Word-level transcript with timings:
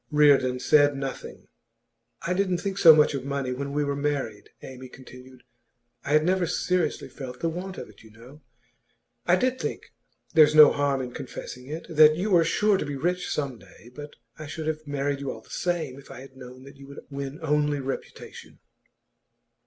Reardon 0.09 0.59
said 0.59 0.95
nothing. 0.97 1.47
'I 2.23 2.33
didn't 2.33 2.57
think 2.57 2.79
so 2.79 2.95
much 2.95 3.13
of 3.13 3.23
money 3.23 3.51
when 3.53 3.71
we 3.71 3.83
were 3.83 3.95
married,' 3.95 4.49
Amy 4.63 4.89
continued. 4.89 5.43
'I 6.03 6.13
had 6.13 6.25
never 6.25 6.47
seriously 6.47 7.07
felt 7.07 7.39
the 7.39 7.49
want 7.49 7.77
of 7.77 7.87
it, 7.87 8.01
you 8.01 8.09
know. 8.09 8.41
I 9.27 9.35
did 9.35 9.59
think 9.59 9.93
there's 10.33 10.55
no 10.55 10.71
harm 10.71 11.03
in 11.03 11.11
confessing 11.11 11.67
it 11.67 11.85
that 11.87 12.15
you 12.15 12.31
were 12.31 12.43
sure 12.43 12.77
to 12.79 12.85
be 12.87 12.95
rich 12.95 13.29
some 13.29 13.59
day; 13.59 13.91
but 13.93 14.15
I 14.39 14.47
should 14.47 14.65
have 14.65 14.87
married 14.87 15.19
you 15.19 15.29
all 15.29 15.41
the 15.41 15.51
same 15.51 15.99
if 15.99 16.09
I 16.09 16.21
had 16.21 16.35
known 16.35 16.63
that 16.63 16.77
you 16.77 16.87
would 16.87 17.01
win 17.11 17.37
only 17.43 17.79
reputation. 17.79 18.57